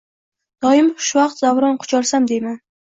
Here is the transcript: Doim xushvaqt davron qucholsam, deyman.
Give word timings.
Doim 0.65 0.89
xushvaqt 1.09 1.45
davron 1.47 1.81
qucholsam, 1.87 2.31
deyman. 2.35 2.63